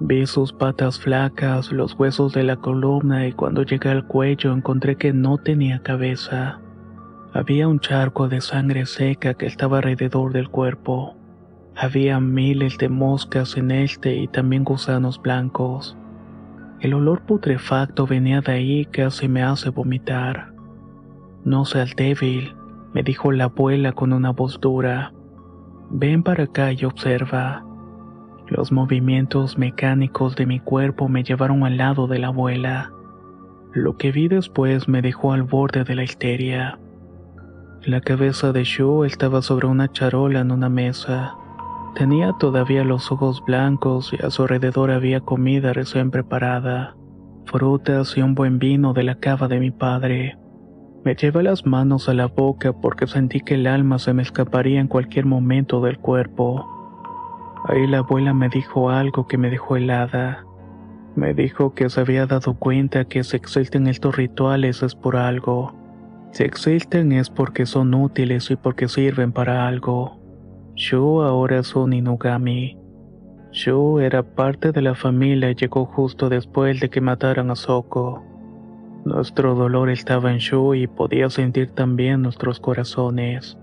[0.02, 4.98] Vi sus patas flacas, los huesos de la columna y cuando llegué al cuello encontré
[4.98, 6.60] que no tenía cabeza.
[7.34, 11.16] Había un charco de sangre seca que estaba alrededor del cuerpo.
[11.76, 15.98] Había miles de moscas en este y también gusanos blancos.
[16.80, 20.54] El olor putrefacto venía de ahí casi me hace vomitar.
[21.44, 22.56] No seas débil,
[22.94, 25.14] me dijo la abuela con una voz dura.
[25.90, 27.66] Ven para acá y observa.
[28.48, 32.92] Los movimientos mecánicos de mi cuerpo me llevaron al lado de la abuela.
[33.74, 36.78] Lo que vi después me dejó al borde de la histeria.
[37.84, 41.36] La cabeza de Shu estaba sobre una charola en una mesa.
[41.96, 46.96] Tenía todavía los ojos blancos y a su alrededor había comida recién preparada,
[47.46, 50.38] frutas y un buen vino de la cava de mi padre.
[51.04, 54.80] Me llevé las manos a la boca porque sentí que el alma se me escaparía
[54.80, 56.66] en cualquier momento del cuerpo.
[57.66, 60.46] Ahí la abuela me dijo algo que me dejó helada.
[61.16, 65.74] Me dijo que se había dado cuenta que si existen estos rituales es por algo.
[66.32, 70.21] Si existen es porque son útiles y porque sirven para algo.
[70.76, 72.78] Shu ahora es un Inugami.
[73.52, 78.24] Shu era parte de la familia y llegó justo después de que mataran a Soko.
[79.04, 83.58] Nuestro dolor estaba en Shu y podía sentir también nuestros corazones.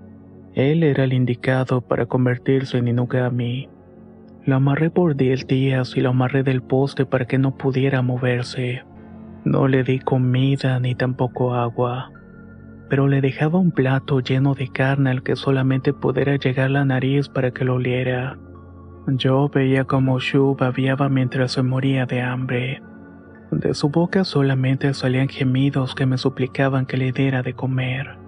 [0.55, 3.69] Él era el indicado para convertirse en Inugami.
[4.45, 8.83] Lo amarré por diez días y lo amarré del poste para que no pudiera moverse.
[9.45, 12.11] No le di comida ni tampoco agua,
[12.89, 17.29] pero le dejaba un plato lleno de carne al que solamente pudiera llegar la nariz
[17.29, 18.39] para que lo oliera.
[19.07, 22.83] Yo veía como Shu babiaba mientras se moría de hambre.
[23.51, 28.19] De su boca solamente salían gemidos que me suplicaban que le diera de comer.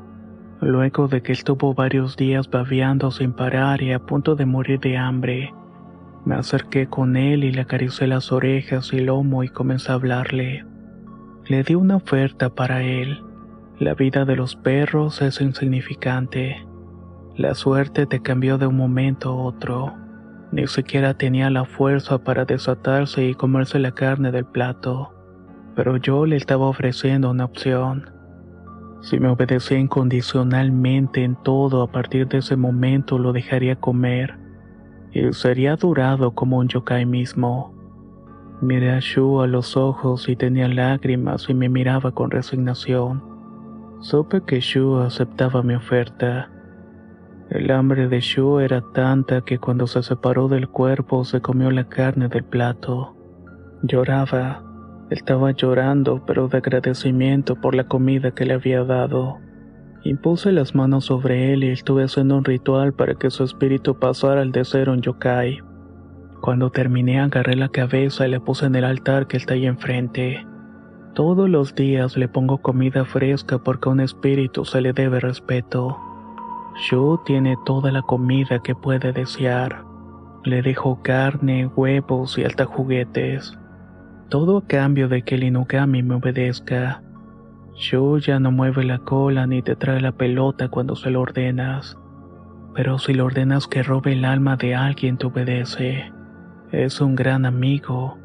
[0.62, 4.96] Luego de que estuvo varios días babeando sin parar y a punto de morir de
[4.96, 5.54] hambre,
[6.24, 9.94] me acerqué con él y le acaricié las orejas y el lomo y comencé a
[9.94, 10.64] hablarle.
[11.46, 13.22] Le di una oferta para él.
[13.80, 16.66] La vida de los perros es insignificante.
[17.34, 19.94] La suerte te cambió de un momento a otro.
[20.52, 25.14] Ni siquiera tenía la fuerza para desatarse y comerse la carne del plato.
[25.74, 28.10] Pero yo le estaba ofreciendo una opción.
[29.00, 34.38] Si me obedecía incondicionalmente en todo, a partir de ese momento lo dejaría comer
[35.10, 37.74] y sería durado como un yokai mismo.
[38.60, 43.29] Miré a Shu a los ojos y tenía lágrimas y me miraba con resignación.
[44.00, 46.50] Supe que Shu aceptaba mi oferta.
[47.50, 51.84] El hambre de Shu era tanta que cuando se separó del cuerpo se comió la
[51.84, 53.14] carne del plato.
[53.82, 54.64] Lloraba.
[55.10, 59.38] Estaba llorando, pero de agradecimiento por la comida que le había dado.
[60.04, 64.40] Impuse las manos sobre él y estuve haciendo un ritual para que su espíritu pasara
[64.40, 65.60] al de ser un yokai.
[66.40, 70.46] Cuando terminé agarré la cabeza y la puse en el altar que está ahí enfrente.
[71.14, 75.98] Todos los días le pongo comida fresca porque a un espíritu se le debe respeto.
[76.76, 79.84] Shu tiene toda la comida que puede desear.
[80.44, 83.58] Le dejo carne, huevos y hasta juguetes.
[84.28, 87.02] Todo a cambio de que el Inugami me obedezca.
[87.74, 91.98] Shu ya no mueve la cola ni te trae la pelota cuando se lo ordenas.
[92.72, 96.12] Pero si le ordenas que robe el alma de alguien te obedece.
[96.70, 98.19] Es un gran amigo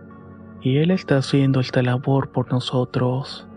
[0.66, 3.48] y él está haciendo esta labor por nosotros.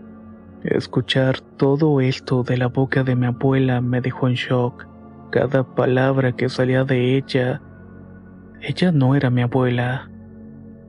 [0.63, 4.85] Escuchar todo esto de la boca de mi abuela me dejó en shock.
[5.31, 7.63] Cada palabra que salía de ella,
[8.61, 10.11] ella no era mi abuela.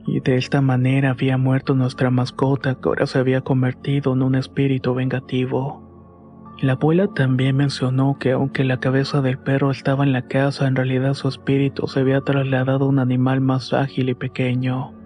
[0.06, 4.34] Y de esta manera había muerto nuestra mascota que ahora se había convertido en un
[4.34, 6.52] espíritu vengativo.
[6.60, 10.76] La abuela también mencionó que aunque la cabeza del perro estaba en la casa, en
[10.76, 14.99] realidad su espíritu se había trasladado a un animal más ágil y pequeño.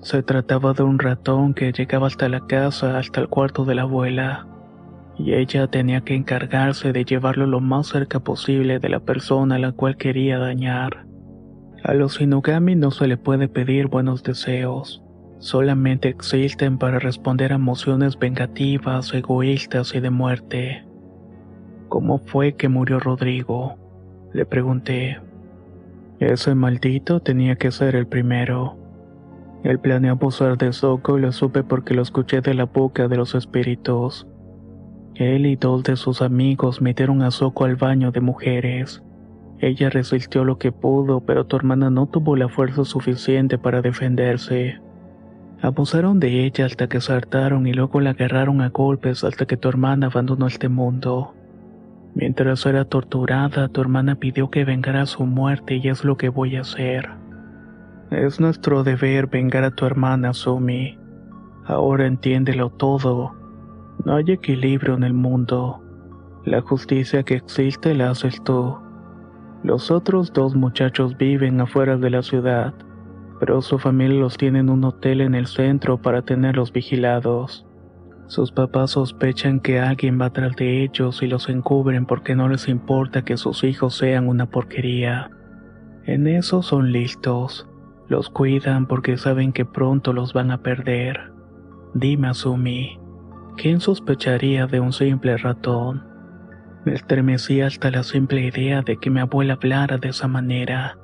[0.00, 3.82] Se trataba de un ratón que llegaba hasta la casa, hasta el cuarto de la
[3.82, 4.46] abuela,
[5.18, 9.58] y ella tenía que encargarse de llevarlo lo más cerca posible de la persona a
[9.58, 11.06] la cual quería dañar.
[11.82, 15.02] A los Inugami no se le puede pedir buenos deseos,
[15.38, 20.84] solamente existen para responder a emociones vengativas, egoístas y de muerte.
[21.88, 23.76] ¿Cómo fue que murió Rodrigo?
[24.32, 25.20] Le pregunté.
[26.18, 28.76] Ese maldito tenía que ser el primero.
[29.62, 33.16] Él planeó abusar de Soko y lo supe porque lo escuché de la boca de
[33.16, 34.26] los espíritus.
[35.14, 39.02] Él y dos de sus amigos metieron a Soko al baño de mujeres.
[39.58, 44.80] Ella resistió lo que pudo, pero tu hermana no tuvo la fuerza suficiente para defenderse.
[45.62, 49.56] Abusaron de ella hasta que se hartaron y luego la agarraron a golpes hasta que
[49.56, 51.34] tu hermana abandonó este mundo.
[52.14, 56.56] Mientras era torturada, tu hermana pidió que vengara su muerte y es lo que voy
[56.56, 57.08] a hacer.
[58.10, 60.96] Es nuestro deber vengar a tu hermana, Sumi.
[61.64, 63.34] Ahora entiéndelo todo.
[64.04, 65.82] No hay equilibrio en el mundo.
[66.44, 68.78] La justicia que existe la haces tú.
[69.64, 72.72] Los otros dos muchachos viven afuera de la ciudad,
[73.40, 77.66] pero su familia los tiene en un hotel en el centro para tenerlos vigilados.
[78.28, 82.68] Sus papás sospechan que alguien va tras de ellos y los encubren porque no les
[82.68, 85.30] importa que sus hijos sean una porquería.
[86.04, 87.68] En eso son listos.
[88.08, 91.32] Los cuidan porque saben que pronto los van a perder.
[91.94, 92.98] Dime, Asumi,
[93.56, 96.04] ¿quién sospecharía de un simple ratón?
[96.84, 100.98] Me estremecí hasta la simple idea de que mi abuela hablara de esa manera.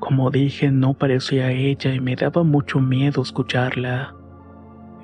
[0.00, 4.14] Como dije, no parecía ella y me daba mucho miedo escucharla.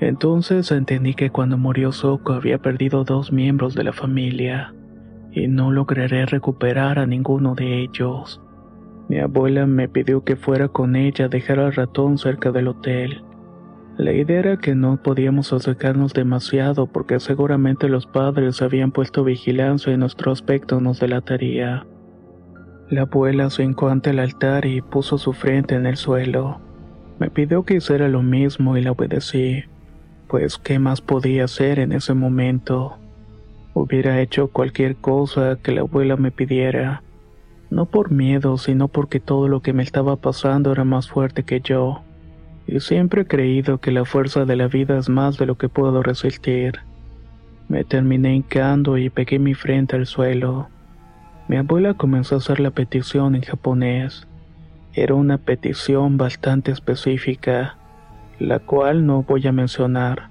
[0.01, 4.75] Entonces entendí que cuando murió Soko había perdido dos miembros de la familia
[5.31, 8.43] y no lograré recuperar a ninguno de ellos.
[9.11, 13.25] Mi abuela me pidió que fuera con ella a dejar al ratón cerca del hotel.
[13.99, 19.93] La idea era que no podíamos acercarnos demasiado porque seguramente los padres habían puesto vigilancia
[19.93, 21.85] y nuestro aspecto nos delataría.
[22.89, 26.61] La abuela se hincó ante el altar y puso su frente en el suelo.
[27.19, 29.65] Me pidió que hiciera lo mismo y la obedecí
[30.31, 32.97] pues ¿qué más podía hacer en ese momento?
[33.75, 37.03] Hubiera hecho cualquier cosa que la abuela me pidiera,
[37.71, 41.61] no por miedo, sino porque todo lo que me estaba pasando era más fuerte que
[41.61, 42.03] yo,
[42.67, 45.69] y siempre he creído que la fuerza de la vida es más de lo que
[45.69, 46.81] puedo resistir.
[47.69, 50.69] Me terminé hincando y pegué mi frente al suelo.
[51.49, 54.27] Mi abuela comenzó a hacer la petición en japonés.
[54.93, 57.77] Era una petición bastante específica
[58.41, 60.31] la cual no voy a mencionar.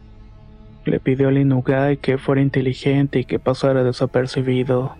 [0.84, 4.96] Le pidió al Inugai que fuera inteligente y que pasara desapercibido,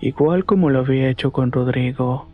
[0.00, 2.28] igual como lo había hecho con Rodrigo.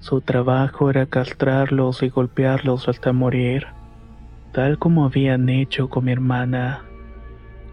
[0.00, 3.66] Su trabajo era castrarlos y golpearlos hasta morir,
[4.52, 6.82] tal como habían hecho con mi hermana.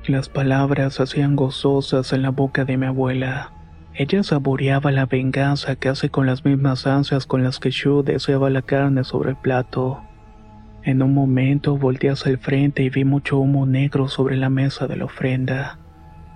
[0.06, 3.52] Las palabras hacían gozosas en la boca de mi abuela.
[3.96, 8.62] Ella saboreaba la venganza casi con las mismas ansias con las que Shu deseaba la
[8.62, 10.02] carne sobre el plato.
[10.84, 14.88] En un momento volteé hacia el frente y vi mucho humo negro sobre la mesa
[14.88, 15.79] de la ofrenda.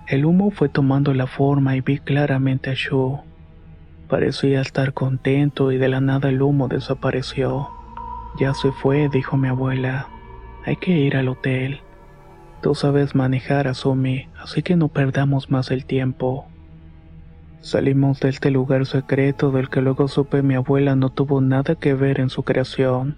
[0.06, 3.20] El humo fue tomando la forma y vi claramente a Shu.
[4.06, 7.70] Parecía estar contento y de la nada el humo desapareció.
[8.38, 10.08] Ya se fue, dijo mi abuela.
[10.66, 11.80] Hay que ir al hotel.
[12.60, 16.46] Tú sabes manejar, Asumi, así que no perdamos más el tiempo.
[17.62, 21.94] Salimos de este lugar secreto del que luego supe mi abuela no tuvo nada que
[21.94, 23.16] ver en su creación.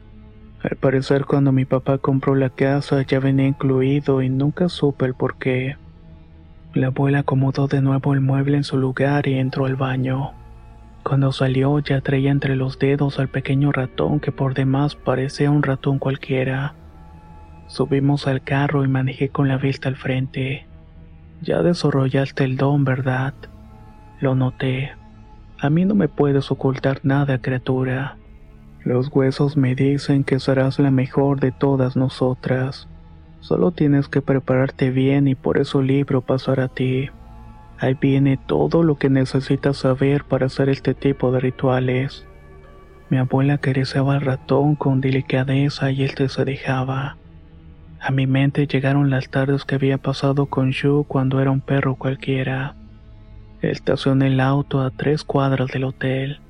[0.63, 5.15] Al parecer cuando mi papá compró la casa ya venía incluido y nunca supe el
[5.15, 5.77] por qué.
[6.77, 10.33] La abuela acomodó de nuevo el mueble en su lugar y entró al baño.
[11.03, 15.63] Cuando salió ya traía entre los dedos al pequeño ratón que por demás parecía un
[15.63, 16.75] ratón cualquiera.
[17.67, 20.67] Subimos al carro y manejé con la vista al frente.
[21.41, 23.33] Ya desarrollaste el don, ¿verdad?
[24.21, 24.93] Lo noté.
[25.59, 28.19] A mí no me puedes ocultar nada, criatura.
[28.85, 32.87] Los huesos me dicen que serás la mejor de todas nosotras.
[33.47, 37.11] Solo tienes que prepararte bien y por eso libro pasará a ti.
[37.79, 42.27] Ahí viene todo lo que necesitas saber para hacer este tipo de rituales.
[43.09, 47.19] Mi abuela acariciaba al ratón con delicadeza y él se dejaba.
[48.01, 51.95] A mi mente llegaron las tardes que había pasado con Shu cuando era un perro
[51.95, 52.75] cualquiera.
[53.63, 56.41] Estacioné el auto a tres cuadras del hotel.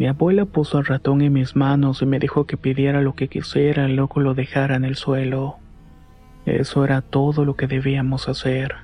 [0.00, 3.28] Mi abuela puso al ratón en mis manos y me dijo que pidiera lo que
[3.28, 5.60] quisiera y luego lo dejara en el suelo.
[6.46, 8.74] Eso era todo lo que debíamos hacer.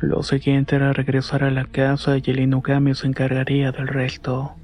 [0.00, 4.54] Lo siguiente era regresar a la casa y el Inugami se encargaría del resto.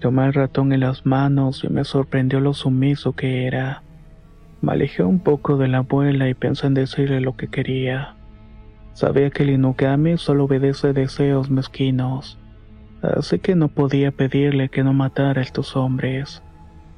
[0.00, 3.82] Tomé el ratón en las manos y me sorprendió lo sumiso que era.
[4.60, 8.14] Me alejé un poco de la abuela y pensé en decirle lo que quería.
[8.94, 12.38] Sabía que el Inugami solo obedece deseos mezquinos
[13.02, 16.42] así que no podía pedirle que no matara a estos hombres.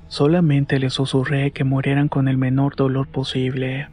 [0.09, 3.89] Solamente le susurré que murieran con el menor dolor posible.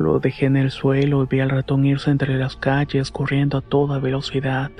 [0.00, 3.60] Lo dejé en el suelo y vi al ratón irse entre las calles corriendo a
[3.60, 4.70] toda velocidad.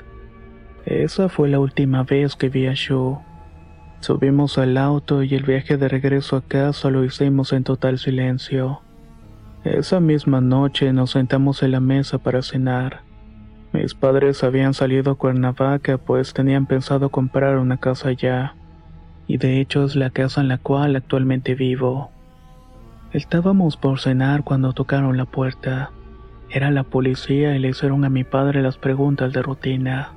[0.83, 3.19] Esa fue la última vez que vi a Shu.
[3.99, 8.81] Subimos al auto y el viaje de regreso a casa lo hicimos en total silencio.
[9.63, 13.01] Esa misma noche nos sentamos en la mesa para cenar.
[13.73, 18.55] Mis padres habían salido a Cuernavaca pues tenían pensado comprar una casa allá,
[19.27, 22.09] y de hecho es la casa en la cual actualmente vivo.
[23.13, 25.91] Estábamos por cenar cuando tocaron la puerta.
[26.49, 30.13] Era la policía y le hicieron a mi padre las preguntas de rutina.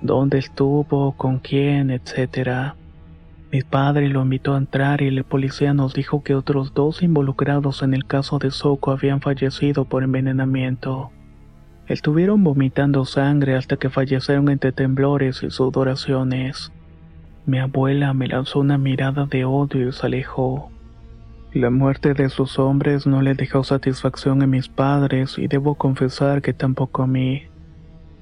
[0.00, 1.12] ¿Dónde estuvo?
[1.12, 1.90] ¿Con quién?
[1.90, 2.74] etcétera.
[3.52, 7.84] Mi padre lo invitó a entrar y la policía nos dijo que otros dos involucrados
[7.84, 11.12] en el caso de Soco habían fallecido por envenenamiento.
[11.86, 16.72] Estuvieron vomitando sangre hasta que fallecieron entre temblores y sudoraciones.
[17.46, 20.72] Mi abuela me lanzó una mirada de odio y se alejó.
[21.56, 26.42] La muerte de sus hombres no le dejó satisfacción a mis padres y debo confesar
[26.42, 27.44] que tampoco a mí.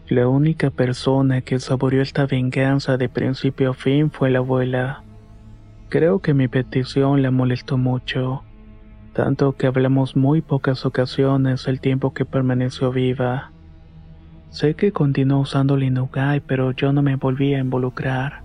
[0.06, 5.02] La única persona que saboreó esta venganza de principio a fin fue la abuela.
[5.88, 8.44] Creo que mi petición la molestó mucho,
[9.14, 13.50] tanto que hablamos muy pocas ocasiones el tiempo que permaneció viva.
[14.50, 18.43] Sé que continuó usando Linugai, pero yo no me volví a involucrar.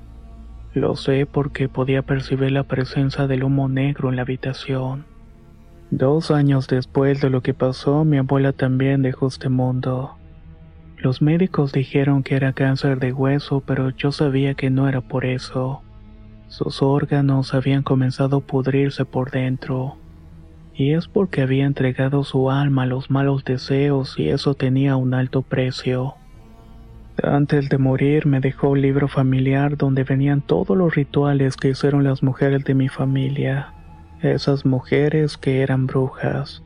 [0.79, 5.03] Lo sé porque podía percibir la presencia del humo negro en la habitación.
[5.91, 10.15] Dos años después de lo que pasó, mi abuela también dejó este mundo.
[10.95, 15.25] Los médicos dijeron que era cáncer de hueso, pero yo sabía que no era por
[15.25, 15.81] eso.
[16.47, 19.97] Sus órganos habían comenzado a pudrirse por dentro.
[20.73, 25.13] Y es porque había entregado su alma a los malos deseos y eso tenía un
[25.13, 26.15] alto precio.
[27.23, 32.03] Antes de morir me dejó un libro familiar donde venían todos los rituales que hicieron
[32.03, 33.73] las mujeres de mi familia.
[34.21, 36.63] Esas mujeres que eran brujas.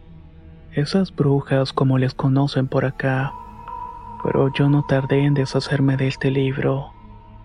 [0.74, 3.34] Esas brujas como les conocen por acá
[4.24, 6.94] pero yo no tardé en deshacerme de este libro.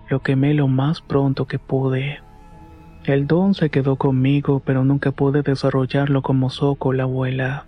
[0.09, 2.21] Lo quemé lo más pronto que pude.
[3.05, 7.67] El don se quedó conmigo, pero nunca pude desarrollarlo como Soco, la abuela.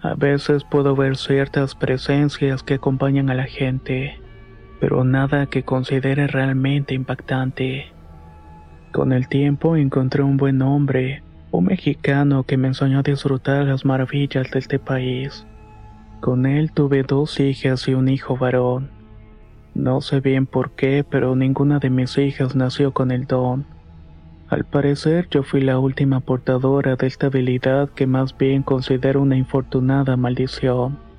[0.00, 4.18] A veces puedo ver ciertas presencias que acompañan a la gente,
[4.82, 7.92] pero nada que considere realmente impactante.
[8.90, 11.22] Con el tiempo encontré un buen hombre,
[11.52, 15.46] un mexicano que me enseñó a disfrutar las maravillas de este país.
[16.20, 18.90] Con él tuve dos hijas y un hijo varón.
[19.72, 23.64] No sé bien por qué, pero ninguna de mis hijas nació con el don.
[24.48, 29.36] Al parecer yo fui la última portadora de esta habilidad que más bien considero una
[29.36, 31.11] infortunada maldición.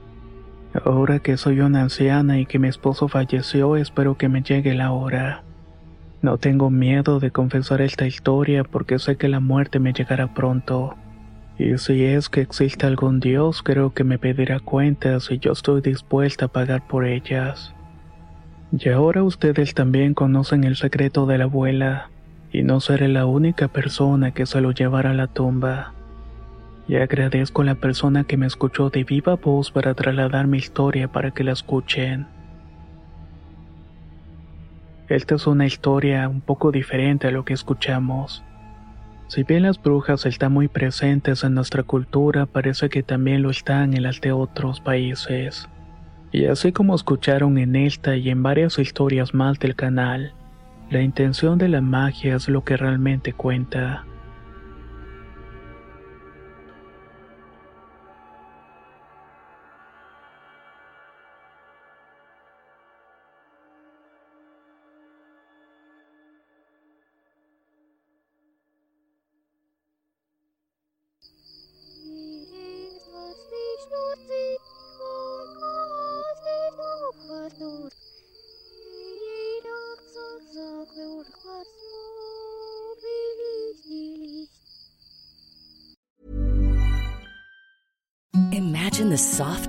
[0.73, 4.91] Ahora que soy una anciana y que mi esposo falleció, espero que me llegue la
[4.91, 5.43] hora.
[6.23, 10.95] No tengo miedo de confesar esta historia porque sé que la muerte me llegará pronto.
[11.59, 15.81] Y si es que existe algún Dios, creo que me pedirá cuentas y yo estoy
[15.81, 17.75] dispuesta a pagar por ellas.
[18.71, 22.09] Y ahora ustedes también conocen el secreto de la abuela,
[22.51, 25.93] y no seré la única persona que se lo llevará a la tumba.
[26.87, 31.07] Y agradezco a la persona que me escuchó de viva voz para trasladar mi historia
[31.07, 32.27] para que la escuchen.
[35.09, 38.43] Esta es una historia un poco diferente a lo que escuchamos.
[39.27, 43.93] Si bien las brujas están muy presentes en nuestra cultura, parece que también lo están
[43.93, 45.67] en las de otros países.
[46.31, 50.33] Y así como escucharon en esta y en varias historias más del canal,
[50.89, 54.05] la intención de la magia es lo que realmente cuenta.